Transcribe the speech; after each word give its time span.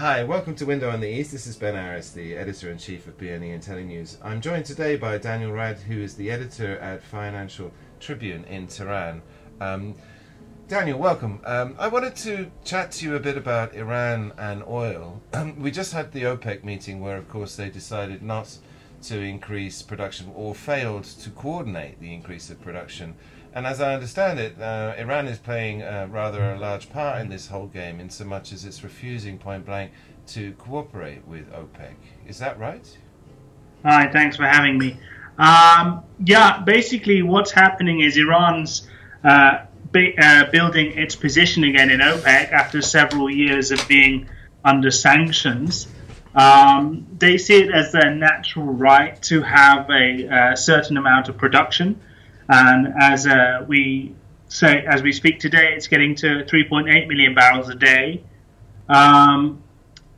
Hi, 0.00 0.24
welcome 0.24 0.54
to 0.54 0.64
Window 0.64 0.88
on 0.88 1.00
the 1.00 1.10
East. 1.10 1.30
This 1.30 1.46
is 1.46 1.56
Ben 1.56 1.76
Aris, 1.76 2.12
the 2.12 2.34
editor 2.34 2.70
in 2.70 2.78
chief 2.78 3.06
of 3.06 3.18
BNE 3.18 3.60
Intellinews. 3.60 4.16
I'm 4.24 4.40
joined 4.40 4.64
today 4.64 4.96
by 4.96 5.18
Daniel 5.18 5.52
Rad, 5.52 5.78
who 5.78 6.00
is 6.00 6.14
the 6.14 6.30
editor 6.30 6.78
at 6.78 7.02
Financial 7.02 7.70
Tribune 8.00 8.44
in 8.44 8.66
Tehran. 8.66 9.20
Um, 9.60 9.94
Daniel, 10.68 10.98
welcome. 10.98 11.40
Um, 11.44 11.76
I 11.78 11.88
wanted 11.88 12.16
to 12.16 12.50
chat 12.64 12.92
to 12.92 13.04
you 13.04 13.14
a 13.14 13.20
bit 13.20 13.36
about 13.36 13.74
Iran 13.74 14.32
and 14.38 14.64
oil. 14.66 15.20
we 15.58 15.70
just 15.70 15.92
had 15.92 16.12
the 16.12 16.22
OPEC 16.22 16.64
meeting 16.64 17.02
where, 17.02 17.18
of 17.18 17.28
course, 17.28 17.56
they 17.56 17.68
decided 17.68 18.22
not 18.22 18.56
to 19.02 19.18
increase 19.20 19.82
production 19.82 20.30
or 20.34 20.54
failed 20.54 21.04
to 21.04 21.30
coordinate 21.30 22.00
the 22.00 22.12
increase 22.12 22.50
of 22.50 22.60
production. 22.60 23.14
And 23.52 23.66
as 23.66 23.80
I 23.80 23.94
understand 23.94 24.38
it, 24.38 24.60
uh, 24.60 24.94
Iran 24.96 25.26
is 25.26 25.38
playing 25.38 25.82
uh, 25.82 26.06
rather 26.10 26.52
a 26.52 26.58
large 26.58 26.90
part 26.90 27.20
in 27.20 27.28
this 27.28 27.48
whole 27.48 27.66
game, 27.66 27.98
in 27.98 28.08
so 28.08 28.24
much 28.24 28.52
as 28.52 28.64
it's 28.64 28.84
refusing 28.84 29.38
point 29.38 29.66
blank 29.66 29.90
to 30.28 30.52
cooperate 30.52 31.26
with 31.26 31.50
OPEC. 31.52 31.94
Is 32.28 32.38
that 32.38 32.58
right? 32.58 32.86
Hi, 33.84 34.10
thanks 34.12 34.36
for 34.36 34.44
having 34.44 34.78
me. 34.78 34.96
Um, 35.38 36.04
yeah, 36.22 36.62
basically, 36.62 37.22
what's 37.22 37.50
happening 37.50 38.00
is 38.00 38.16
Iran's 38.16 38.86
uh, 39.24 39.64
uh, 39.94 40.50
building 40.50 40.98
its 40.98 41.16
position 41.16 41.64
again 41.64 41.90
in 41.90 42.00
OPEC 42.00 42.52
after 42.52 42.82
several 42.82 43.28
years 43.28 43.72
of 43.72 43.86
being 43.88 44.28
under 44.64 44.90
sanctions. 44.90 45.88
Um, 46.34 47.06
they 47.18 47.38
see 47.38 47.62
it 47.62 47.74
as 47.74 47.92
their 47.92 48.14
natural 48.14 48.66
right 48.66 49.20
to 49.24 49.42
have 49.42 49.90
a, 49.90 50.52
a 50.52 50.56
certain 50.56 50.96
amount 50.96 51.28
of 51.28 51.36
production 51.36 52.00
and 52.50 52.94
as 52.98 53.28
uh, 53.28 53.64
we 53.68 54.16
say, 54.48 54.84
as 54.84 55.02
we 55.02 55.12
speak 55.12 55.38
today, 55.38 55.72
it's 55.76 55.86
getting 55.86 56.16
to 56.16 56.44
3.8 56.44 57.06
million 57.06 57.32
barrels 57.32 57.68
a 57.68 57.76
day. 57.76 58.24
Um, 58.88 59.62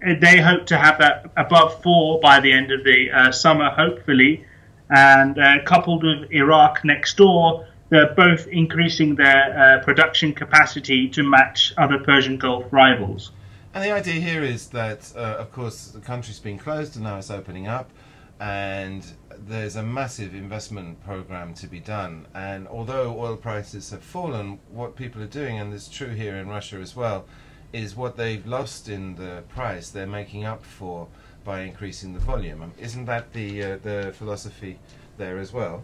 they 0.00 0.40
hope 0.40 0.66
to 0.66 0.78
have 0.78 0.98
that 0.98 1.30
above 1.36 1.82
four 1.82 2.20
by 2.20 2.40
the 2.40 2.50
end 2.52 2.72
of 2.72 2.84
the 2.84 3.10
uh, 3.10 3.32
summer, 3.32 3.68
hopefully. 3.68 4.46
And 4.88 5.38
uh, 5.38 5.62
coupled 5.64 6.04
with 6.04 6.32
Iraq 6.32 6.86
next 6.86 7.18
door, 7.18 7.66
they're 7.90 8.14
both 8.14 8.46
increasing 8.46 9.14
their 9.14 9.58
uh, 9.80 9.84
production 9.84 10.32
capacity 10.32 11.10
to 11.10 11.22
match 11.22 11.74
other 11.76 11.98
Persian 11.98 12.38
Gulf 12.38 12.64
rivals. 12.72 13.30
And 13.74 13.82
the 13.82 13.90
idea 13.90 14.20
here 14.20 14.42
is 14.42 14.68
that, 14.68 15.12
uh, 15.16 15.36
of 15.38 15.50
course, 15.52 15.88
the 15.88 16.00
country's 16.00 16.38
been 16.38 16.58
closed 16.58 16.96
and 16.96 17.04
now 17.04 17.16
it's 17.18 17.30
opening 17.30 17.66
up 17.66 17.90
and 18.38 19.04
there's 19.46 19.76
a 19.76 19.82
massive 19.82 20.34
investment 20.34 21.02
program 21.04 21.54
to 21.54 21.66
be 21.66 21.80
done. 21.80 22.26
And 22.34 22.66
although 22.68 23.16
oil 23.18 23.36
prices 23.36 23.90
have 23.90 24.02
fallen, 24.02 24.58
what 24.70 24.96
people 24.96 25.22
are 25.22 25.26
doing, 25.26 25.58
and 25.58 25.72
it's 25.72 25.88
true 25.88 26.10
here 26.10 26.36
in 26.36 26.48
Russia 26.48 26.76
as 26.76 26.96
well, 26.96 27.24
is 27.72 27.96
what 27.96 28.16
they've 28.16 28.44
lost 28.46 28.88
in 28.88 29.14
the 29.14 29.44
price 29.48 29.90
they're 29.90 30.06
making 30.06 30.44
up 30.44 30.64
for 30.64 31.06
by 31.44 31.60
increasing 31.60 32.12
the 32.14 32.20
volume. 32.20 32.62
Um, 32.62 32.72
isn't 32.78 33.06
that 33.06 33.32
the 33.32 33.62
uh, 33.62 33.76
the 33.82 34.12
philosophy 34.16 34.78
there 35.18 35.38
as 35.38 35.52
well? 35.52 35.82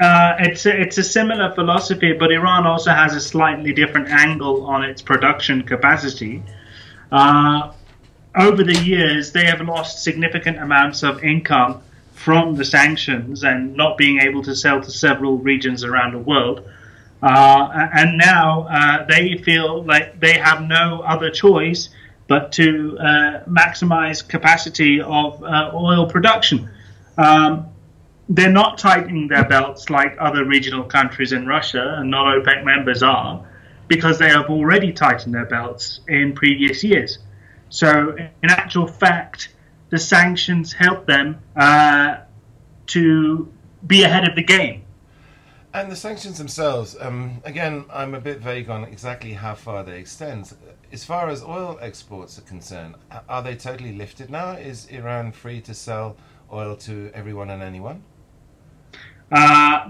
Uh, 0.00 0.34
it's 0.40 0.66
a, 0.66 0.80
it's 0.80 0.98
a 0.98 1.04
similar 1.04 1.54
philosophy, 1.54 2.12
but 2.12 2.32
Iran 2.32 2.66
also 2.66 2.90
has 2.90 3.14
a 3.14 3.20
slightly 3.20 3.72
different 3.72 4.08
angle 4.08 4.66
on 4.66 4.84
its 4.84 5.02
production 5.02 5.62
capacity. 5.62 6.42
Uh, 7.12 7.72
over 8.34 8.64
the 8.64 8.74
years, 8.74 9.32
they 9.32 9.44
have 9.44 9.60
lost 9.60 10.02
significant 10.02 10.58
amounts 10.58 11.02
of 11.02 11.22
income 11.22 11.82
from 12.14 12.54
the 12.56 12.64
sanctions 12.64 13.44
and 13.44 13.76
not 13.76 13.98
being 13.98 14.20
able 14.20 14.42
to 14.42 14.56
sell 14.56 14.80
to 14.80 14.90
several 14.90 15.36
regions 15.36 15.84
around 15.84 16.14
the 16.14 16.18
world. 16.18 16.66
Uh, 17.22 17.68
and 17.92 18.16
now 18.16 18.62
uh, 18.62 19.04
they 19.06 19.36
feel 19.36 19.84
like 19.84 20.18
they 20.18 20.32
have 20.32 20.62
no 20.62 21.02
other 21.06 21.30
choice 21.30 21.90
but 22.26 22.52
to 22.52 22.96
uh, 22.98 23.44
maximize 23.44 24.26
capacity 24.26 25.00
of 25.00 25.42
uh, 25.44 25.70
oil 25.74 26.08
production. 26.08 26.70
Um, 27.18 27.66
they're 28.28 28.50
not 28.50 28.78
tightening 28.78 29.28
their 29.28 29.46
belts 29.46 29.90
like 29.90 30.16
other 30.18 30.44
regional 30.44 30.84
countries 30.84 31.32
in 31.32 31.46
Russia 31.46 31.96
and 31.98 32.10
non 32.10 32.40
OPEC 32.40 32.64
members 32.64 33.02
are 33.02 33.46
because 33.94 34.18
they 34.18 34.30
have 34.30 34.46
already 34.48 34.90
tightened 34.90 35.34
their 35.34 35.44
belts 35.44 36.00
in 36.08 36.32
previous 36.32 36.82
years. 36.82 37.18
So, 37.68 38.16
in 38.16 38.48
actual 38.48 38.86
fact, 38.86 39.50
the 39.90 39.98
sanctions 39.98 40.72
help 40.72 41.06
them 41.06 41.42
uh, 41.54 42.20
to 42.86 43.52
be 43.86 44.04
ahead 44.04 44.26
of 44.26 44.34
the 44.34 44.42
game. 44.42 44.84
And 45.74 45.92
the 45.92 45.96
sanctions 45.96 46.38
themselves, 46.38 46.96
um, 47.00 47.42
again, 47.44 47.84
I'm 47.92 48.14
a 48.14 48.20
bit 48.20 48.38
vague 48.38 48.70
on 48.70 48.84
exactly 48.84 49.34
how 49.34 49.54
far 49.54 49.84
they 49.84 49.98
extend. 49.98 50.54
As 50.90 51.04
far 51.04 51.28
as 51.28 51.42
oil 51.42 51.78
exports 51.82 52.38
are 52.38 52.42
concerned, 52.42 52.94
are 53.28 53.42
they 53.42 53.56
totally 53.56 53.92
lifted 53.92 54.30
now? 54.30 54.52
Is 54.52 54.86
Iran 54.86 55.32
free 55.32 55.60
to 55.62 55.74
sell 55.74 56.16
oil 56.50 56.76
to 56.76 57.10
everyone 57.12 57.50
and 57.50 57.62
anyone? 57.62 58.02
Uh, 59.32 59.88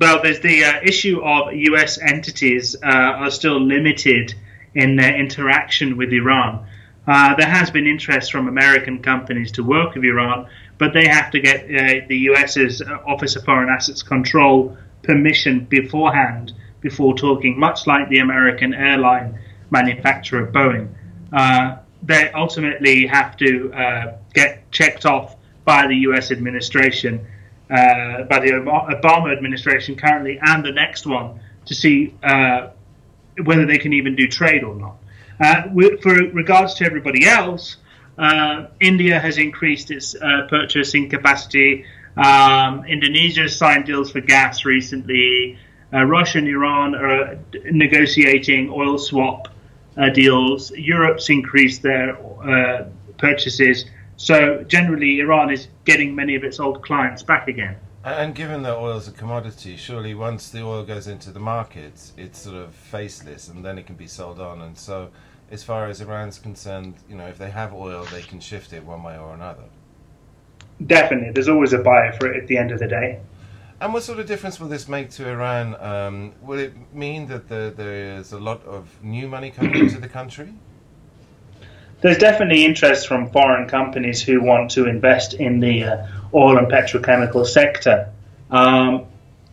well, 0.00 0.22
there's 0.22 0.40
the 0.40 0.64
uh, 0.64 0.80
issue 0.82 1.22
of 1.22 1.52
U.S. 1.52 1.98
entities 2.00 2.74
uh, 2.82 2.86
are 2.86 3.30
still 3.30 3.60
limited 3.60 4.34
in 4.74 4.96
their 4.96 5.14
interaction 5.14 5.98
with 5.98 6.10
Iran. 6.10 6.66
Uh, 7.06 7.34
there 7.34 7.48
has 7.48 7.70
been 7.70 7.86
interest 7.86 8.32
from 8.32 8.48
American 8.48 9.02
companies 9.02 9.52
to 9.52 9.62
work 9.62 9.94
with 9.94 10.04
Iran, 10.04 10.48
but 10.78 10.94
they 10.94 11.06
have 11.06 11.30
to 11.32 11.40
get 11.40 11.64
uh, 11.64 12.06
the 12.08 12.16
US's 12.30 12.80
Office 13.06 13.36
of 13.36 13.44
Foreign 13.44 13.68
Assets 13.68 14.02
Control 14.02 14.78
permission 15.02 15.66
beforehand 15.66 16.54
before 16.80 17.14
talking, 17.14 17.58
much 17.58 17.86
like 17.86 18.08
the 18.08 18.20
American 18.20 18.72
airline 18.72 19.38
manufacturer 19.70 20.46
Boeing. 20.46 20.88
They 22.04 22.30
ultimately 22.32 23.06
have 23.06 23.36
to 23.36 24.16
get 24.32 24.70
checked 24.72 25.04
off 25.04 25.36
by 25.64 25.86
the 25.86 25.96
US 26.08 26.30
administration, 26.30 27.26
uh, 27.72 28.24
by 28.24 28.38
the 28.38 28.52
Obama 28.52 29.32
administration 29.32 29.96
currently, 29.96 30.38
and 30.40 30.64
the 30.64 30.72
next 30.72 31.06
one 31.06 31.40
to 31.64 31.74
see 31.74 32.14
whether 33.44 33.66
they 33.66 33.78
can 33.78 33.92
even 33.92 34.14
do 34.14 34.28
trade 34.28 34.62
or 34.62 34.74
not. 34.74 34.96
Uh, 35.40 35.62
for 36.02 36.14
regards 36.32 36.74
to 36.74 36.84
everybody 36.84 37.26
else, 37.26 37.76
uh, 38.18 38.66
India 38.80 39.18
has 39.18 39.38
increased 39.38 39.90
its 39.90 40.14
uh, 40.14 40.46
purchasing 40.48 41.08
capacity. 41.08 41.84
Um, 42.16 42.84
Indonesia 42.84 43.48
signed 43.48 43.86
deals 43.86 44.12
for 44.12 44.20
gas 44.20 44.64
recently. 44.64 45.58
Uh, 45.92 46.04
Russia 46.04 46.38
and 46.38 46.48
Iran 46.48 46.94
are 46.94 47.38
negotiating 47.70 48.70
oil 48.70 48.98
swap 48.98 49.48
uh, 49.96 50.10
deals. 50.10 50.70
Europe's 50.72 51.28
increased 51.30 51.82
their 51.82 52.16
uh, 52.16 52.86
purchases. 53.18 53.86
So 54.22 54.62
generally, 54.68 55.18
Iran 55.18 55.50
is 55.50 55.66
getting 55.84 56.14
many 56.14 56.36
of 56.36 56.44
its 56.44 56.60
old 56.60 56.80
clients 56.80 57.24
back 57.24 57.48
again. 57.48 57.74
And 58.04 58.36
given 58.36 58.62
that 58.62 58.76
oil 58.76 58.96
is 58.96 59.08
a 59.08 59.10
commodity, 59.10 59.76
surely 59.76 60.14
once 60.14 60.48
the 60.48 60.62
oil 60.62 60.84
goes 60.84 61.08
into 61.08 61.32
the 61.32 61.40
market, 61.40 62.12
it's 62.16 62.38
sort 62.38 62.54
of 62.54 62.72
faceless, 62.72 63.48
and 63.48 63.64
then 63.64 63.78
it 63.78 63.86
can 63.88 63.96
be 63.96 64.06
sold 64.06 64.38
on. 64.38 64.62
And 64.62 64.78
so, 64.78 65.10
as 65.50 65.64
far 65.64 65.88
as 65.88 66.00
Iran's 66.00 66.38
concerned, 66.38 66.94
you 67.08 67.16
know, 67.16 67.26
if 67.26 67.36
they 67.36 67.50
have 67.50 67.74
oil, 67.74 68.04
they 68.12 68.22
can 68.22 68.38
shift 68.38 68.72
it 68.72 68.84
one 68.84 69.02
way 69.02 69.18
or 69.18 69.34
another. 69.34 69.64
Definitely, 70.86 71.32
there's 71.32 71.48
always 71.48 71.72
a 71.72 71.78
buyer 71.78 72.12
for 72.12 72.32
it 72.32 72.40
at 72.40 72.46
the 72.46 72.58
end 72.58 72.70
of 72.70 72.78
the 72.78 72.86
day. 72.86 73.18
And 73.80 73.92
what 73.92 74.04
sort 74.04 74.20
of 74.20 74.28
difference 74.28 74.60
will 74.60 74.68
this 74.68 74.86
make 74.86 75.10
to 75.10 75.28
Iran? 75.28 75.74
Um, 75.80 76.32
will 76.40 76.60
it 76.60 76.74
mean 76.94 77.26
that 77.26 77.48
the, 77.48 77.74
there's 77.76 78.30
a 78.30 78.38
lot 78.38 78.64
of 78.66 79.02
new 79.02 79.26
money 79.26 79.50
coming 79.50 79.74
into 79.74 79.98
the 79.98 80.08
country? 80.08 80.54
There's 82.02 82.18
definitely 82.18 82.64
interest 82.64 83.06
from 83.06 83.30
foreign 83.30 83.68
companies 83.68 84.20
who 84.20 84.42
want 84.42 84.72
to 84.72 84.86
invest 84.86 85.34
in 85.34 85.60
the 85.60 85.84
uh, 85.84 86.06
oil 86.34 86.58
and 86.58 86.66
petrochemical 86.66 87.46
sector. 87.46 88.10
Um, 88.50 89.06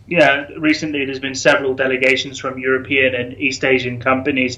yeah, 0.07 0.47
recently 0.57 1.05
there's 1.05 1.19
been 1.19 1.35
several 1.35 1.75
delegations 1.75 2.39
from 2.39 2.57
European 2.57 3.13
and 3.13 3.37
East 3.39 3.63
Asian 3.63 4.01
companies 4.01 4.57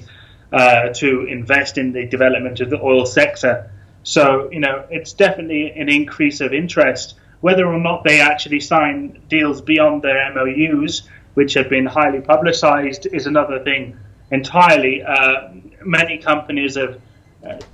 uh, 0.52 0.88
to 0.94 1.26
invest 1.26 1.76
in 1.76 1.92
the 1.92 2.06
development 2.06 2.60
of 2.60 2.70
the 2.70 2.80
oil 2.80 3.04
sector. 3.04 3.70
So, 4.02 4.50
you 4.50 4.60
know, 4.60 4.84
it's 4.90 5.12
definitely 5.12 5.70
an 5.72 5.88
increase 5.88 6.40
of 6.40 6.52
interest. 6.52 7.14
Whether 7.40 7.66
or 7.66 7.78
not 7.78 8.04
they 8.04 8.20
actually 8.20 8.60
sign 8.60 9.20
deals 9.28 9.60
beyond 9.60 10.02
their 10.02 10.32
MOUs, 10.34 11.02
which 11.34 11.54
have 11.54 11.68
been 11.68 11.86
highly 11.86 12.20
publicized, 12.20 13.06
is 13.06 13.26
another 13.26 13.62
thing 13.62 13.98
entirely. 14.30 15.02
Uh, 15.02 15.50
many 15.84 16.18
companies 16.18 16.76
have, 16.76 17.00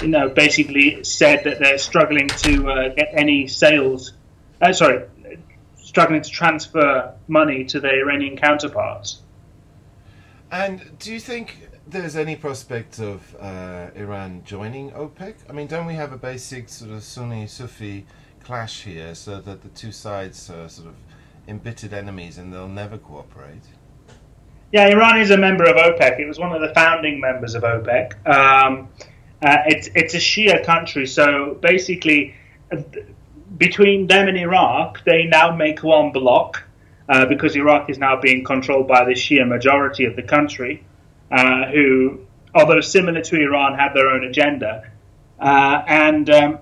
you 0.00 0.08
know, 0.08 0.28
basically 0.28 1.04
said 1.04 1.44
that 1.44 1.58
they're 1.58 1.78
struggling 1.78 2.28
to 2.28 2.70
uh, 2.70 2.88
get 2.94 3.10
any 3.12 3.46
sales 3.46 4.12
uh, 4.60 4.72
sorry, 4.72 5.04
struggling 5.76 6.22
to 6.22 6.30
transfer 6.30 7.14
money 7.28 7.64
to 7.64 7.80
their 7.80 8.00
Iranian 8.00 8.36
counterparts. 8.36 9.22
And 10.50 10.98
do 10.98 11.12
you 11.12 11.20
think 11.20 11.68
there's 11.86 12.16
any 12.16 12.36
prospect 12.36 12.98
of 12.98 13.36
uh, 13.38 13.88
Iran 13.94 14.42
joining 14.44 14.90
OPEC? 14.92 15.34
I 15.48 15.52
mean, 15.52 15.66
don't 15.66 15.86
we 15.86 15.94
have 15.94 16.12
a 16.12 16.16
basic 16.16 16.68
sort 16.68 16.90
of 16.90 17.02
Sunni 17.02 17.46
Sufi 17.46 18.06
clash 18.42 18.82
here, 18.82 19.14
so 19.14 19.40
that 19.40 19.62
the 19.62 19.68
two 19.70 19.92
sides 19.92 20.50
are 20.50 20.68
sort 20.68 20.88
of 20.88 20.94
embittered 21.46 21.92
enemies 21.92 22.38
and 22.38 22.52
they'll 22.52 22.68
never 22.68 22.98
cooperate? 22.98 23.62
Yeah, 24.72 24.88
Iran 24.88 25.18
is 25.18 25.30
a 25.30 25.38
member 25.38 25.64
of 25.64 25.76
OPEC. 25.76 26.20
It 26.20 26.26
was 26.26 26.38
one 26.38 26.52
of 26.52 26.60
the 26.60 26.74
founding 26.74 27.20
members 27.20 27.54
of 27.54 27.62
OPEC. 27.62 28.26
Um, 28.26 28.88
Uh, 29.40 29.58
it's 29.66 29.88
it's 29.94 30.14
a 30.14 30.18
Shia 30.18 30.64
country, 30.64 31.06
so 31.06 31.56
basically, 31.60 32.34
uh, 32.72 32.82
between 33.56 34.08
them 34.08 34.26
and 34.26 34.36
Iraq, 34.36 35.04
they 35.04 35.24
now 35.24 35.54
make 35.54 35.82
one 35.84 36.10
bloc 36.10 36.64
uh, 37.08 37.24
because 37.26 37.54
Iraq 37.54 37.88
is 37.88 37.98
now 37.98 38.20
being 38.20 38.42
controlled 38.42 38.88
by 38.88 39.04
the 39.04 39.12
Shia 39.12 39.46
majority 39.46 40.06
of 40.06 40.16
the 40.16 40.22
country, 40.22 40.82
uh, 41.30 41.66
who, 41.66 42.18
although 42.52 42.80
similar 42.80 43.20
to 43.22 43.36
Iran, 43.40 43.78
have 43.78 43.94
their 43.94 44.08
own 44.08 44.24
agenda, 44.24 44.90
uh, 45.38 45.82
and 45.86 46.28
um, 46.30 46.58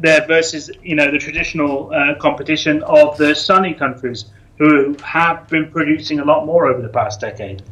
there 0.00 0.26
versus 0.26 0.70
you 0.82 0.94
know 0.94 1.10
the 1.10 1.18
traditional 1.18 1.90
competition 2.18 2.82
of 2.84 3.18
the 3.18 3.34
Sunni 3.34 3.74
countries 3.74 4.24
who 4.56 4.96
have 5.04 5.46
been 5.48 5.70
producing 5.70 6.20
a 6.20 6.24
lot 6.24 6.46
more 6.46 6.66
over 6.66 6.80
the 6.80 6.88
past 6.88 7.20
decade. 7.20 7.62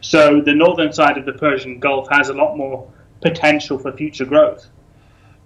So 0.00 0.40
the 0.40 0.52
northern 0.52 0.92
side 0.92 1.16
of 1.16 1.24
the 1.24 1.32
Persian 1.32 1.78
Gulf 1.78 2.08
has 2.10 2.28
a 2.28 2.34
lot 2.34 2.56
more 2.56 2.86
potential 3.24 3.78
for 3.78 3.90
future 3.90 4.26
growth. 4.26 4.68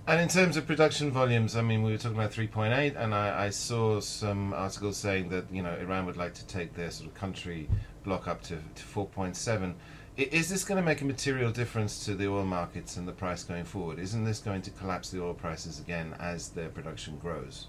And 0.08 0.20
in 0.20 0.28
terms 0.28 0.56
of 0.56 0.66
production 0.66 1.12
volumes, 1.12 1.54
I 1.54 1.62
mean, 1.62 1.82
we 1.82 1.92
were 1.92 1.98
talking 1.98 2.19
about 2.19 2.32
3.8, 2.32 2.96
and 2.96 3.14
I, 3.14 3.44
I, 3.44 3.50
saw 3.50 4.00
some 4.00 4.52
articles 4.54 4.96
saying 4.96 5.28
that 5.28 5.44
you 5.52 5.62
know 5.62 5.75
Iran 5.75 6.06
would 6.06 6.16
like 6.16 6.34
to 6.34 6.46
take 6.46 6.75
their 6.75 6.90
sort 6.90 7.10
of 7.10 7.14
country 7.14 7.69
block 8.04 8.26
up 8.26 8.42
to, 8.44 8.56
to 8.56 8.82
4.7. 8.82 9.75
Is 10.16 10.48
this 10.48 10.64
going 10.64 10.80
to 10.80 10.84
make 10.84 11.02
a 11.02 11.04
material 11.04 11.52
difference 11.52 12.04
to 12.06 12.14
the 12.14 12.26
oil 12.26 12.44
markets 12.44 12.96
and 12.96 13.06
the 13.06 13.12
price 13.12 13.44
going 13.44 13.64
forward? 13.64 13.98
Isn't 14.00 14.24
this 14.24 14.40
going 14.40 14.62
to 14.62 14.70
collapse 14.72 15.10
the 15.10 15.22
oil 15.22 15.34
prices 15.34 15.78
again 15.78 16.14
as 16.19 16.48
their 16.48 16.70
production 16.70 17.19
grows? 17.19 17.66